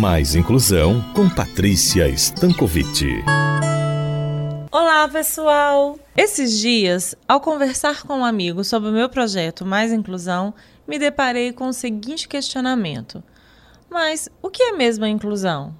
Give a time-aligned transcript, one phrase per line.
[0.00, 3.04] Mais Inclusão com Patrícia Stankovic.
[4.70, 5.98] Olá, pessoal!
[6.16, 10.54] Esses dias, ao conversar com um amigo sobre o meu projeto Mais Inclusão,
[10.86, 13.20] me deparei com o seguinte questionamento:
[13.90, 15.74] Mas o que é mesmo a inclusão?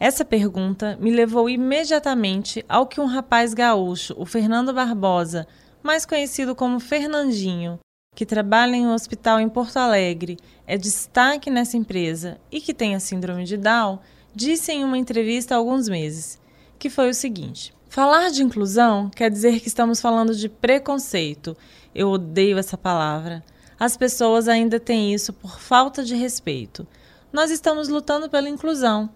[0.00, 5.46] Essa pergunta me levou imediatamente ao que um rapaz gaúcho, o Fernando Barbosa,
[5.82, 7.78] mais conhecido como Fernandinho,
[8.14, 12.94] que trabalha em um hospital em Porto Alegre, é destaque nessa empresa e que tem
[12.94, 13.98] a síndrome de Down,
[14.34, 16.38] disse em uma entrevista há alguns meses,
[16.78, 21.56] que foi o seguinte: Falar de inclusão quer dizer que estamos falando de preconceito.
[21.94, 23.42] Eu odeio essa palavra.
[23.78, 26.86] As pessoas ainda têm isso por falta de respeito.
[27.32, 29.10] Nós estamos lutando pela inclusão.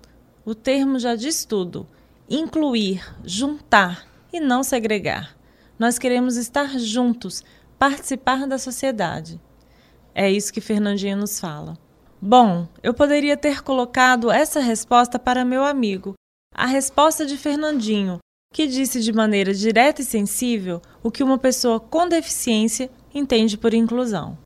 [0.45, 1.87] O termo já diz tudo:
[2.29, 5.37] incluir, juntar e não segregar.
[5.79, 7.45] Nós queremos estar juntos,
[7.79, 9.41] participar da sociedade.
[10.15, 11.77] É isso que Fernandinho nos fala.
[12.21, 16.15] Bom, eu poderia ter colocado essa resposta para meu amigo,
[16.55, 18.19] a resposta de Fernandinho,
[18.53, 23.75] que disse de maneira direta e sensível o que uma pessoa com deficiência entende por
[23.75, 24.39] inclusão.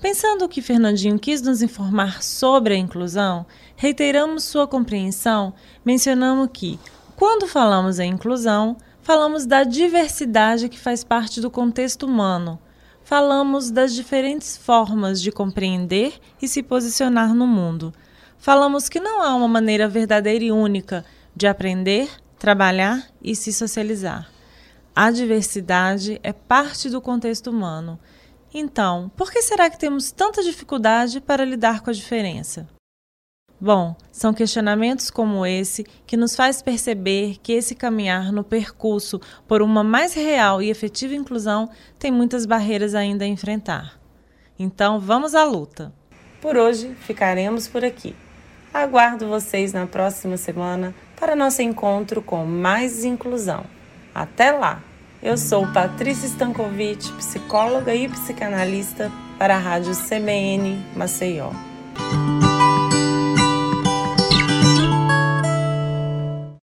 [0.00, 3.44] Pensando o que Fernandinho quis nos informar sobre a inclusão,
[3.76, 5.52] reiteramos sua compreensão,
[5.84, 6.78] mencionamos que,
[7.16, 8.76] quando falamos em inclusão,
[9.10, 12.60] falamos da diversidade que faz parte do contexto humano.
[13.02, 17.92] Falamos das diferentes formas de compreender e se posicionar no mundo.
[18.38, 24.30] Falamos que não há uma maneira verdadeira e única de aprender, trabalhar e se socializar.
[24.94, 27.98] A diversidade é parte do contexto humano.
[28.54, 32.68] Então, por que será que temos tanta dificuldade para lidar com a diferença?
[33.60, 39.60] Bom, são questionamentos como esse que nos faz perceber que esse caminhar no percurso por
[39.60, 44.00] uma mais real e efetiva inclusão tem muitas barreiras ainda a enfrentar.
[44.58, 45.92] Então, vamos à luta.
[46.40, 48.16] Por hoje, ficaremos por aqui.
[48.72, 53.64] Aguardo vocês na próxima semana para nosso encontro com mais inclusão.
[54.14, 54.82] Até lá!
[55.22, 61.50] Eu sou Patrícia Stankovic, psicóloga e psicanalista para a Rádio CBN Maceió.